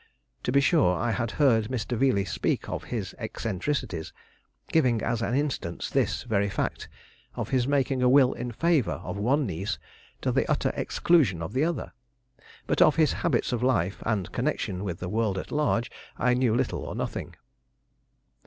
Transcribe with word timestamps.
To 0.41 0.51
be 0.51 0.61
sure, 0.61 0.95
I 0.97 1.11
had 1.11 1.29
heard 1.37 1.65
Mr. 1.65 1.95
Veeley 1.95 2.25
speak 2.25 2.67
of 2.67 2.85
his 2.85 3.13
eccentricities, 3.19 4.11
giving 4.71 5.03
as 5.03 5.21
an 5.21 5.35
instance 5.35 5.91
this 5.91 6.23
very 6.23 6.49
fact 6.49 6.89
of 7.35 7.49
his 7.49 7.67
making 7.67 8.01
a 8.01 8.09
will 8.09 8.33
in 8.33 8.51
favor 8.51 8.93
of 9.03 9.17
one 9.17 9.45
niece 9.45 9.77
to 10.21 10.31
the 10.31 10.49
utter 10.49 10.71
exclusion 10.75 11.43
of 11.43 11.53
the 11.53 11.65
other; 11.65 11.93
but 12.65 12.81
of 12.81 12.95
his 12.95 13.13
habits 13.13 13.51
of 13.53 13.61
life 13.61 14.01
and 14.03 14.31
connection 14.31 14.83
with 14.83 14.97
the 14.97 15.07
world 15.07 15.37
at 15.37 15.51
large, 15.51 15.91
I 16.17 16.33
knew 16.33 16.55
little 16.55 16.79
or 16.79 16.95
nothing. 16.95 17.35